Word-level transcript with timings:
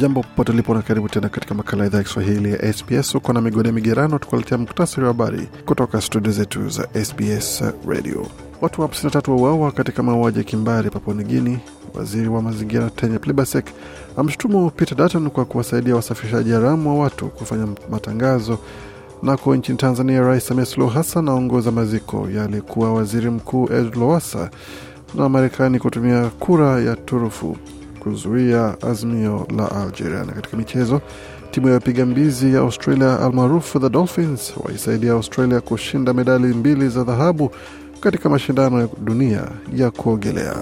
Jambo 0.00 0.22
popote 0.22 0.52
ulipo 0.52 0.74
na 0.74 0.82
karibu 0.82 1.08
tena 1.08 1.28
katika 1.28 1.54
makala 1.54 1.86
idhaa 1.86 1.98
ya 1.98 2.04
Kiswahili 2.04 2.52
ya 2.52 2.72
SBS. 2.72 3.14
Uko 3.14 3.32
na 3.32 3.40
migode 3.40 3.72
migerano, 3.72 4.18
tukualetea 4.18 4.58
muktasari 4.58 5.02
wa 5.02 5.08
habari 5.08 5.48
kutoka 5.66 6.00
studio 6.00 6.32
zetu 6.32 6.68
za 6.68 6.88
SBS 7.04 7.62
Radio. 7.88 8.26
Watu 8.60 8.82
53 8.82 9.30
wauawa 9.30 9.72
katika 9.72 10.02
mauaji 10.02 10.38
ya 10.38 10.44
kimbari 10.44 10.90
Papua 10.90 11.14
Guinea. 11.14 11.58
Waziri 11.94 12.28
wa 12.28 12.42
mazingira 12.42 12.90
Tanya 12.90 13.18
Plibersek 13.18 13.66
amshutumu 14.16 14.70
Peter 14.70 14.98
Dutton 14.98 15.30
kwa 15.30 15.44
kuwasaidia 15.44 15.96
wasafirishaji 15.96 16.50
haramu 16.50 16.88
wa 16.98 17.04
watu 17.04 17.28
kufanya 17.28 17.68
matangazo. 17.90 18.58
Nako 19.22 19.56
nchini 19.56 19.78
Tanzania, 19.78 20.20
Rais 20.20 20.46
Samia 20.46 20.64
Suluhu 20.66 20.92
Hassan 20.92 21.28
aongoza 21.28 21.70
maziko 21.70 22.28
ya 22.30 22.44
aliyekuwa 22.44 22.94
waziri 22.94 23.30
mkuu 23.30 23.72
Ed 23.72 23.96
Lowassa 23.96 24.50
na 25.14 25.28
Marekani 25.28 25.78
kutumia 25.78 26.28
kura 26.38 26.80
ya 26.80 26.96
turufu 26.96 27.56
kuzuia 28.00 28.76
azimio 28.82 29.46
la 29.56 29.70
Algeria. 29.82 30.24
Na 30.24 30.32
katika 30.32 30.56
michezo, 30.56 31.00
timu 31.50 31.68
ya 31.68 31.74
wapiga 31.74 32.06
mbizi 32.06 32.54
ya 32.54 32.60
Australia 32.60 33.20
almaarufu 33.20 33.80
The 33.80 33.88
Dolphins 33.90 34.52
waisaidia 34.64 35.12
Australia 35.12 35.60
kushinda 35.60 36.12
medali 36.14 36.46
mbili 36.46 36.88
za 36.88 37.04
dhahabu 37.04 37.50
katika 38.00 38.28
mashindano 38.28 38.80
ya 38.80 38.88
dunia 39.04 39.42
ya 39.76 39.90
kuogelea. 39.90 40.54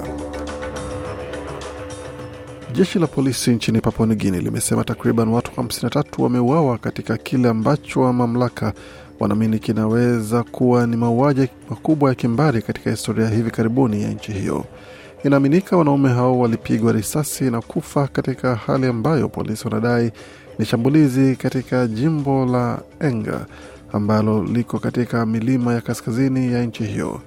Jeshi 2.72 2.98
la 2.98 3.06
polisi 3.06 3.50
nchini 3.50 3.80
Papua 3.80 4.06
New 4.06 4.16
Guinea 4.16 4.40
limesema 4.40 4.84
takriban 4.84 5.28
watu 5.28 5.50
53 5.60 6.04
wameuawa 6.22 6.78
katika 6.78 7.16
kile 7.16 7.48
ambacho 7.48 8.00
wa 8.00 8.12
mamlaka 8.12 8.72
wanaamini 9.20 9.58
kinaweza 9.58 10.42
kuwa 10.42 10.86
ni 10.86 10.96
mauaji 10.96 11.48
makubwa 11.70 12.08
ya 12.08 12.14
kimbari 12.14 12.62
katika 12.62 12.90
historia 12.90 13.28
hivi 13.28 13.50
karibuni 13.50 14.02
ya 14.02 14.08
nchi 14.10 14.32
hiyo. 14.32 14.64
Inaaminika 15.24 15.76
wanaume 15.76 16.08
hao 16.08 16.38
walipigwa 16.38 16.92
risasi 16.92 17.44
na 17.50 17.60
kufa 17.60 18.06
katika 18.06 18.54
hali 18.54 18.86
ambayo 18.86 19.28
polisi 19.28 19.64
wanadai 19.68 20.12
ni 20.58 20.64
shambulizi 20.64 21.36
katika 21.36 21.86
jimbo 21.86 22.46
la 22.46 22.78
Enga 23.00 23.46
ambalo 23.92 24.44
liko 24.44 24.78
katika 24.78 25.26
milima 25.26 25.74
ya 25.74 25.80
kaskazini 25.80 26.52
ya 26.52 26.62
nchi 26.64 26.84
hiyo. 26.84 27.20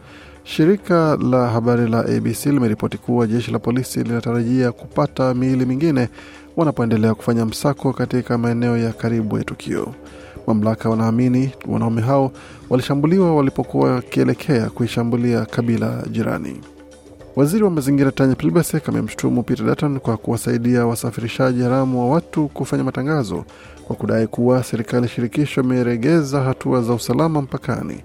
Shirika 0.43 1.17
la 1.17 1.47
habari 1.49 1.89
la 1.89 1.99
ABC 1.99 2.45
limeripoti 2.45 2.97
kuwa 2.97 3.27
jeshi 3.27 3.51
la 3.51 3.59
polisi 3.59 4.03
linatarajia 4.03 4.71
kupata 4.71 5.33
miili 5.33 5.65
mingine 5.65 6.09
wanapoendelea 6.57 7.15
kufanya 7.15 7.45
msako 7.45 7.93
katika 7.93 8.37
maeneo 8.37 8.77
ya 8.77 8.93
karibu 8.93 9.37
ya 9.37 9.43
tukio. 9.43 9.93
Mamlaka 10.47 10.89
wanaamini 10.89 11.51
wanaume 11.67 12.01
hao 12.01 12.31
walishambuliwa 12.69 13.35
walipokuwa 13.35 13.91
wakielekea 13.91 14.69
kuishambulia 14.69 15.45
kabila 15.45 16.03
jirani. 16.11 16.61
Waziri 17.35 17.63
wa 17.63 17.69
mazingira 17.71 18.11
Tanya 18.11 18.35
Plibersek 18.35 18.89
amemshutumu 18.89 19.43
Peter 19.43 19.65
Dutton 19.65 19.99
kwa 19.99 20.17
kuwasaidia 20.17 20.85
wasafirishaji 20.85 21.61
haramu 21.61 21.99
wa 21.99 22.09
watu 22.15 22.47
kufanya 22.47 22.83
matangazo 22.83 23.45
kwa 23.87 23.95
kudai 23.95 24.27
kuwa 24.27 24.63
serikali 24.63 25.07
shirikisho 25.07 25.61
imeregeza 25.61 26.41
hatua 26.41 26.81
za 26.81 26.93
usalama 26.93 27.41
mpakani. 27.41 28.01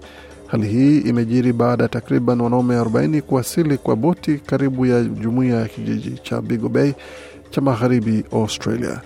Hali 0.47 0.67
hii 0.67 0.97
imejiri 0.97 1.53
baada 1.53 1.83
ya 1.83 1.89
takriban 1.89 2.41
wanaume 2.41 2.75
40 2.79 3.21
kuwasili 3.21 3.77
kwa 3.77 3.95
boti 3.95 4.37
karibu 4.37 4.85
ya 4.85 5.03
jumuiya 5.03 5.59
ya 5.59 5.67
kijiji 5.67 6.11
cha 6.23 6.41
Bigo 6.41 6.69
Bay 6.69 6.93
cha 7.49 7.61
magharibi 7.61 8.23
Australia. 8.33 9.01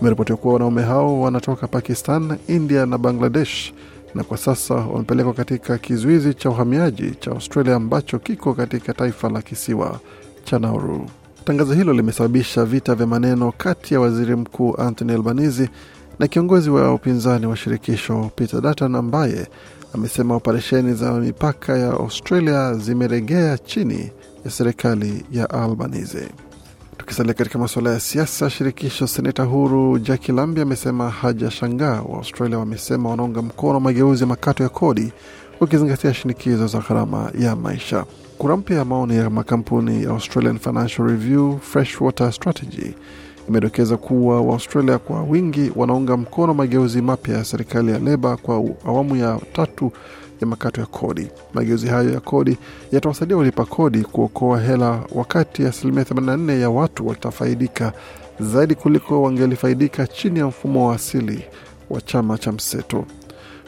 Imeripotiwa 0.00 0.38
kuwa 0.38 0.54
wanaume 0.54 0.82
hao 0.82 1.20
wanatoka 1.20 1.66
Pakistan, 1.68 2.36
India 2.48 2.86
na 2.86 2.98
Bangladesh 2.98 3.72
na 4.14 4.24
kwa 4.24 4.36
sasa 4.38 4.74
wamepelekwa 4.74 5.34
katika 5.34 5.78
kizuizi 5.78 6.34
cha 6.34 6.50
uhamiaji 6.50 7.10
cha 7.20 7.30
Australia 7.30 7.74
ambacho 7.76 8.18
kiko 8.18 8.54
katika 8.54 8.94
taifa 8.94 9.28
la 9.28 9.42
kisiwa 9.42 10.00
cha 10.44 10.58
Nauru. 10.58 11.06
Tangazo 11.44 11.74
hilo 11.74 11.92
limesababisha 11.92 12.64
vita 12.64 12.94
vya 12.94 13.06
maneno 13.06 13.52
kati 13.56 13.94
ya 13.94 14.00
waziri 14.00 14.36
mkuu 14.36 14.74
Anthony 14.78 15.12
Albanese 15.12 15.68
na 16.18 16.26
kiongozi 16.28 16.70
wa 16.70 16.94
upinzani 16.94 17.46
wa 17.46 17.56
shirikisho 17.56 18.30
Peter 18.36 18.60
Dutton 18.60 18.94
ambaye 18.94 19.46
amesema 19.94 20.34
operesheni 20.36 20.94
za 20.94 21.12
mipaka 21.12 21.78
ya 21.78 21.90
Australia 21.90 22.74
zimeregea 22.74 23.58
chini 23.58 24.10
ya 24.44 24.50
serikali 24.50 25.24
ya 25.32 25.50
Albanese. 25.50 26.28
Tukisalia 27.06 27.34
katika 27.34 27.58
masuala 27.58 27.90
ya 27.90 28.00
siasa, 28.00 28.50
shirikisho 28.50 29.06
seneta 29.06 29.42
huru 29.42 29.98
Jaki 29.98 30.32
Lambi 30.32 30.60
amesema 30.60 31.10
hajashangaa 31.10 32.02
wa 32.02 32.18
Australia 32.18 32.58
wamesema 32.58 33.10
wanaunga 33.10 33.42
mkono 33.42 33.80
mageuzi 33.80 34.22
ya 34.22 34.26
makato 34.26 34.62
ya 34.62 34.68
kodi 34.68 35.12
wakizingatia 35.60 36.14
shinikizo 36.14 36.66
za 36.66 36.78
gharama 36.78 37.30
ya 37.38 37.56
maisha. 37.56 38.04
Kura 38.38 38.56
mpya 38.56 38.76
ya 38.76 38.84
maoni 38.84 39.16
ya 39.16 39.30
makampuni 39.30 40.02
ya 40.04 40.10
Australian 40.10 40.58
Financial 40.58 41.08
Review 41.08 41.58
Freshwater 41.58 42.32
Strategy 42.32 42.94
imedokeza 43.48 43.96
kuwa 43.96 44.40
Waaustralia 44.40 44.98
kwa 44.98 45.22
wingi 45.22 45.72
wanaunga 45.76 46.16
mkono 46.16 46.54
mageuzi 46.54 47.02
mapya 47.02 47.36
ya 47.36 47.44
serikali 47.44 47.92
ya 47.92 47.98
Leba 47.98 48.36
kwa 48.36 48.64
awamu 48.86 49.16
ya 49.16 49.40
tatu 49.52 49.92
ya 50.40 50.46
makato 50.46 50.80
ya 50.80 50.86
kodi. 50.86 51.28
Mageuzi 51.54 51.86
hayo 51.86 52.10
ya 52.10 52.20
kodi 52.20 52.58
yatawasaidia 52.92 53.36
walipa 53.36 53.64
kodi 53.64 54.02
kuokoa 54.02 54.60
hela, 54.60 55.00
wakati 55.14 55.66
asilimia 55.66 56.02
84 56.04 56.60
ya 56.60 56.70
watu 56.70 57.06
watafaidika 57.06 57.92
zaidi 58.40 58.74
kuliko 58.74 59.22
wangelifaidika 59.22 60.06
chini 60.06 60.38
ya 60.38 60.46
mfumo 60.46 60.88
wa 60.88 60.94
asili 60.94 61.44
wa 61.90 62.00
chama 62.00 62.38
cha 62.38 62.52
mseto. 62.52 63.04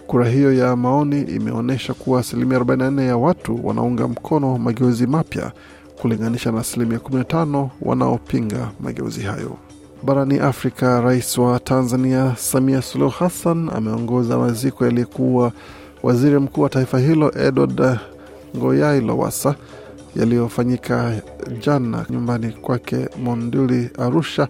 Kura 0.06 0.28
hiyo 0.28 0.53
ya 0.53 0.77
maoni 0.77 1.21
imeonyesha 1.22 1.94
kuwa 1.94 2.21
asilimia 2.21 2.59
44 2.59 3.03
ya 3.06 3.17
watu 3.17 3.67
wanaunga 3.67 4.09
mkono 4.09 4.59
mageuzi 4.59 5.06
mapya 5.06 5.53
kulinganisha 6.00 6.53
na 6.53 6.61
asilimia 6.61 6.99
15 6.99 7.69
wanaopinga 7.83 8.71
mageuzi 8.81 9.21
hayo. 9.22 9.56
Barani 10.03 10.39
Afrika, 10.39 11.01
rais 11.01 11.39
wa 11.39 11.61
Tanzania 11.61 12.35
Samia 12.37 12.83
Suluhu 12.83 13.11
Hassan 13.11 13.71
ameongoza 13.75 14.39
maziko 14.39 14.85
yaliyekuwa 14.85 15.53
waziri 16.03 16.39
mkuu 16.39 16.61
wa 16.63 16.69
taifa 16.69 16.99
hilo 16.99 17.33
Edward 17.39 17.99
Ngoyai 18.57 19.01
Lowassa 19.01 19.55
yaliyofanyika 20.17 21.13
jana 21.65 22.07
nyumbani 22.11 22.53
kwake 22.53 23.09
Monduli, 23.25 23.91
Arusha, 23.99 24.49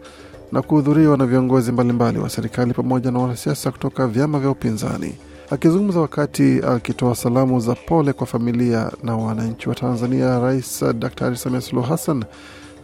na 0.53 0.63
kuhudhuriwa 0.63 1.17
na 1.17 1.27
viongozi 1.27 1.73
mbalimbali 1.73 2.19
wa 2.19 2.31
serikali 2.31 2.73
pamoja 2.75 3.11
na 3.11 3.19
wanasiasa 3.19 3.71
kutoka 3.71 4.07
vyama 4.07 4.39
vya 4.41 4.51
upinzani. 4.51 5.15
Akizungumza 5.51 6.01
wakati 6.01 6.61
akitoa 6.69 7.15
salamu 7.15 7.61
za 7.61 7.75
pole 7.75 8.13
kwa 8.13 8.27
familia 8.27 8.91
na 9.03 9.17
wananchi 9.17 9.69
wa 9.69 9.75
Tanzania, 9.75 10.39
Rais 10.39 10.85
Daktari 10.99 11.37
Samia 11.37 11.61
Suluhu 11.61 11.89
Hassan 11.89 12.25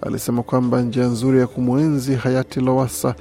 alisema 0.02 0.42
kwamba 0.42 0.80
njia 0.82 1.04
nzuri 1.06 1.38
ya 1.40 1.46
kumwenzi 1.46 2.14
hayati 2.14 2.60
Lowassa 2.60 3.14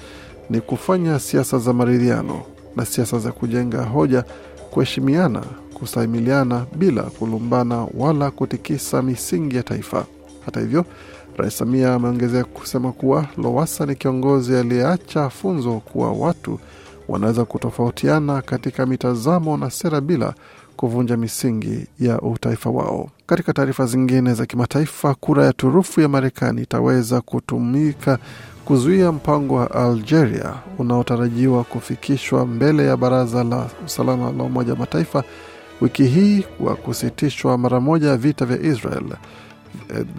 ni 0.50 0.61
kufanya 0.61 1.19
siasa 1.19 1.59
za 1.59 1.73
maridhiano 1.73 2.41
na 2.75 2.85
siasa 2.85 3.19
za 3.19 3.31
kujenga 3.31 3.84
hoja 3.84 4.23
kuheshimiana, 4.72 5.41
kustahimiliana 5.73 6.66
bila 6.75 7.03
kulumbana 7.03 7.88
wala 7.97 8.31
kutikisa 8.31 9.01
misingi 9.01 9.56
ya 9.56 9.63
taifa. 9.63 10.06
Hata 10.45 10.59
hivyo, 10.59 10.85
Rais 11.38 11.57
Samia 11.57 11.94
ameongezea 11.94 12.44
kusema 12.44 12.91
kuwa 12.91 13.25
Lowassa 13.38 13.85
ni 13.85 13.95
kiongozi 13.95 14.56
aliyeacha 14.56 15.29
funzo 15.29 15.73
kuwa 15.79 16.12
watu 16.12 16.59
wanaweza 17.07 17.45
kutofautiana 17.45 18.42
katika 18.42 18.86
mitazamo 18.86 19.57
na 19.57 19.69
sera 19.69 20.01
bila 20.01 20.33
kuvunja 20.78 21.18
misingi 21.18 21.88
ya 22.00 22.22
utaifa 22.22 22.70
wao. 22.70 23.10
Katika 23.25 23.54
taarifa 23.54 23.86
zingine 23.86 24.34
za 24.34 24.46
kimataifa, 24.46 25.14
kura 25.16 25.46
ya 25.46 25.54
turufu 25.54 26.02
ya 26.02 26.10
Marekani 26.10 26.62
itaweza 26.62 27.22
kutumika 27.22 28.18
kuzuia 28.66 29.12
mpango 29.12 29.56
wa 29.56 29.72
Algeria 29.72 30.54
unaotarajiwa 30.80 31.64
kufikishwa 31.64 32.46
mbele 32.46 32.86
ya 32.86 32.98
Baraza 32.98 33.44
la 33.44 33.70
Usalama 33.86 34.31
la 34.31 34.44
Umoja 34.44 34.74
wa 34.74 34.80
Mataifa 34.80 35.24
wiki 35.81 36.04
hii 36.06 36.46
wa 36.60 36.75
kusitishwa 36.75 37.58
mara 37.58 37.80
moja 37.80 38.18
vita 38.18 38.46
vya 38.46 38.60
Israel 38.72 39.04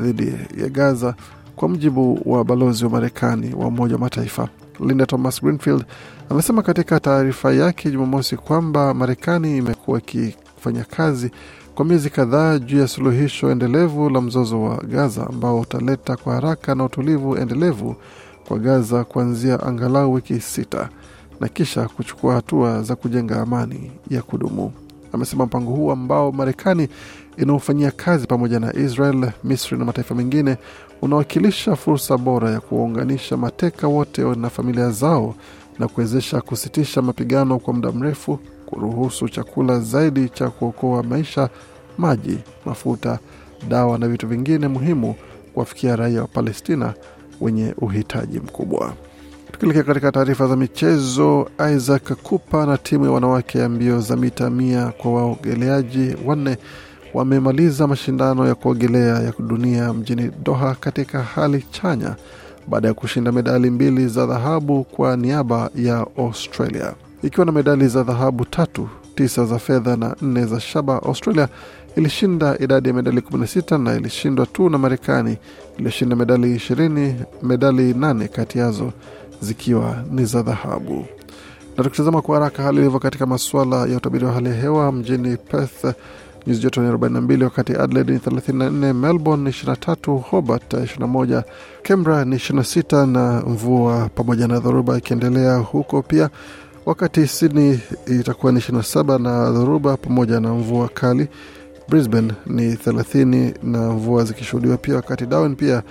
dhidi 0.01 0.33
ya 0.63 0.69
Gaza, 0.69 1.15
kwa 1.57 1.69
mujibu 1.69 2.21
wa 2.25 2.45
balozi 2.45 2.85
wa 2.85 2.91
Marekani 2.91 3.55
wa 3.55 3.67
Umoja 3.67 3.95
wa 3.95 4.01
Mataifa. 4.01 4.49
Linda 4.81 5.07
Thomas 5.07 5.43
Greenfield 5.43 5.85
amesema 6.31 6.63
katika 6.63 7.01
taarifa 7.01 7.53
yake 7.53 7.91
Jumamosi 7.91 8.37
kwamba 8.37 8.95
Marekani 8.95 9.57
imekuwa 9.57 10.01
ikifanya 10.65 10.85
kazi 10.85 11.31
kwa 11.75 11.85
miezi 11.85 12.11
kadhaa 12.11 12.59
juu 12.59 12.79
ya 12.81 12.89
suluhisho 12.89 13.51
endelevu 13.51 14.11
la 14.11 14.21
mzozo 14.21 14.63
wa 14.63 14.77
Gaza 14.77 15.27
ambao 15.27 15.61
utaleta 15.61 16.17
kwa 16.17 16.35
haraka 16.35 16.75
na 16.75 16.85
utulivu 16.85 17.37
endelevu 17.37 17.97
kwa 18.49 18.59
Gaza 18.59 19.05
kuanzia 19.05 19.61
angalau 19.63 20.13
wiki 20.13 20.41
sita 20.41 20.89
na 21.41 21.49
kisha 21.49 21.89
kuchukua 21.89 22.35
hatua 22.35 22.83
za 22.83 22.97
kujenga 22.97 23.41
amani 23.43 23.91
ya 24.11 24.23
kudumu. 24.23 24.73
amesema 25.13 25.47
mpango 25.47 25.71
huu 25.73 25.91
ambao 25.91 26.33
Marekani 26.33 26.89
inaofanyia 27.37 27.91
kazi 27.91 28.27
pamoja 28.27 28.61
na 28.61 28.75
Israel, 28.77 29.31
Misri 29.45 29.79
na 29.79 29.85
mataifa 29.85 30.15
mengine 30.15 30.57
unawakilisha 31.03 31.77
fursa 31.77 32.19
bora 32.19 32.51
ya 32.51 32.61
kuwaunganisha 32.61 33.37
mateka 33.37 33.89
wote 33.89 34.23
na 34.23 34.51
familia 34.51 34.91
zao 34.91 35.35
na 35.79 35.89
kuwezesha 35.89 36.41
kusitisha 36.41 37.03
mapigano 37.03 37.59
kwa 37.59 37.75
muda 37.75 37.93
mrefu, 37.93 38.39
kuruhusu 38.75 39.29
chakula 39.29 39.81
zaidi 39.81 40.29
cha 40.29 40.51
kuokoa 40.51 41.03
maisha, 41.03 41.49
maji, 41.99 42.39
mafuta, 42.67 43.19
dawa 43.69 43.99
na 43.99 44.09
vitu 44.09 44.27
vingine 44.29 44.69
muhimu 44.69 45.15
kuwafikia 45.55 45.97
raia 45.97 46.21
wa 46.21 46.27
Palestina 46.29 46.95
wenye 47.41 47.75
uhitaji 47.79 48.39
mkubwa. 48.41 48.93
Tukielekea 49.53 49.83
katika 49.83 50.13
taarifa 50.13 50.47
za 50.47 50.57
michezo, 50.57 51.49
Isaac 51.77 52.13
Kupa 52.23 52.67
na 52.67 52.79
timu 52.79 53.05
ya 53.05 53.11
wanawake 53.11 53.59
ya 53.59 53.69
mbio 53.69 54.01
za 54.01 54.17
mita 54.17 54.51
mia 54.51 54.87
kwa 54.99 55.13
waogeleaji 55.15 56.17
wanne 56.27 56.59
wamemaliza 57.15 57.87
mashindano 57.87 58.47
ya 58.47 58.55
kuogelea 58.55 59.19
ya 59.21 59.33
dunia 59.39 59.93
mjini 59.93 60.31
Doha 60.45 60.75
katika 60.81 61.23
hali 61.23 61.65
chanya 61.71 62.17
baada 62.69 62.89
ya 62.89 62.95
kushinda 62.95 63.33
medali 63.33 63.71
mbili 63.71 64.09
za 64.09 64.27
dhahabu 64.27 64.85
kwa 64.85 65.17
niaba 65.17 65.71
ya 65.77 66.07
Australia, 66.19 66.95
ikiwa 67.25 67.47
na 67.47 67.53
medali 67.53 67.89
za 67.89 68.03
dhahabu 68.03 68.45
tatu, 68.45 68.89
tisa 69.15 69.45
za 69.45 69.59
fedha 69.59 69.97
na 69.97 70.17
nne 70.23 70.47
za 70.47 70.61
shaba. 70.61 71.03
Australia 71.03 71.49
ilishinda 71.97 72.59
idadi 72.59 72.89
ya 72.89 72.95
medali 72.95 73.21
16 73.21 73.79
na 73.79 73.95
ilishindwa 73.97 74.47
tu 74.47 74.71
na 74.71 74.79
Marekani 74.79 75.37
iliyoshinda 75.77 76.17
medali 76.17 76.55
20, 76.57 77.15
medali 77.43 77.95
nane 77.95 78.29
kati 78.29 78.59
yazo 78.59 78.93
zikiwa 79.41 79.97
ni 80.11 80.25
za 80.25 80.43
dhahabu. 80.43 81.05
Na 81.77 81.85
tukitazama 81.85 82.23
kwa 82.23 82.39
haraka 82.39 82.63
hali 82.63 82.79
ilivyo 82.79 82.99
katika 83.01 83.27
masuala 83.27 83.87
ya 83.87 83.97
utabiri 83.97 84.25
wa 84.25 84.33
hali 84.33 84.49
ya 84.49 84.55
hewa 84.55 84.93
mjini 84.93 85.37
Perth 85.37 85.85
nyuzi 86.47 86.61
joto 86.63 86.83
ni 86.83 86.91
42, 86.93 87.45
wakati 87.45 87.73
Adelaide 87.73 88.13
ni 88.13 88.19
34, 88.19 88.93
Melbourne 88.95 89.45
ni 89.45 89.51
23, 89.51 90.21
Hobart 90.21 90.73
21, 90.75 91.43
Canberra 91.83 92.25
ni 92.25 92.37
26 92.37 93.07
na 93.07 93.43
mvua 93.47 94.09
pamoja 94.15 94.49
na 94.49 94.59
dhoruba 94.61 94.99
ikiendelea 94.99 95.57
huko 95.57 96.03
pia, 96.03 96.31
wakati 96.87 97.27
Sydney 97.27 97.79
itakuwa 98.21 98.53
ni 98.53 98.61
27 98.61 99.19
na 99.23 99.51
dhoruba 99.51 99.97
pamoja 99.97 100.41
na 100.41 100.55
mvua 100.55 100.89
kali. 100.89 101.29
Brisbane 101.89 102.33
ni 102.47 102.75
30 102.75 103.55
na 103.63 103.79
mvua 103.93 104.25
zikishuhudiwa 104.25 104.77
pia, 104.77 104.97
wakati 104.97 105.27
Darwin 105.27 105.57
pia 105.57 105.83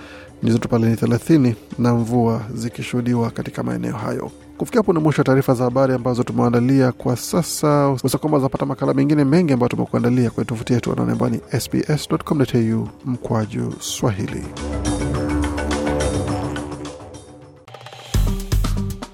ni 0.42 0.50
joto 0.50 0.68
pale 0.68 0.86
ni 0.88 0.94
30 0.94 1.54
na 1.78 1.94
mvua 1.94 2.40
zikishuhudiwa 2.54 3.30
katika 3.30 3.62
maeneo 3.62 3.96
hayo. 3.96 4.30
Kufikia 4.58 4.78
hapo 4.78 4.92
ni 4.92 4.98
mwisho 4.98 5.20
wa 5.20 5.24
taarifa 5.24 5.54
za 5.54 5.64
habari 5.64 5.94
ambazo 5.94 6.22
tumeandalia 6.22 6.92
kwa 6.92 7.16
sasa. 7.16 7.88
Usa 7.90 8.18
zapata 8.40 8.66
makala 8.66 8.94
mengine 8.94 9.24
mengi 9.24 9.52
ambayo 9.52 9.68
tumekuandalia 9.68 10.30
kwenye 10.30 10.48
tovuti 10.48 10.72
yetu 10.72 10.92
anaone 10.92 11.12
ambao 11.12 11.28
ni 11.28 11.40
sbs.com.au 11.60 12.88
mkwaju 13.04 13.74
Swahili. 13.80 14.44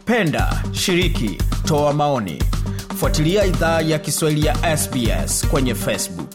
Penda, 0.05 0.63
shiriki, 0.73 1.39
toa 1.71 1.93
maoni, 1.93 2.43
fuatilia 2.97 3.45
idhaa 3.45 3.81
ya 3.81 3.99
Kiswahili 3.99 4.47
ya 4.47 4.77
SBS 4.77 5.47
kwenye 5.49 5.75
Facebook. 5.75 6.30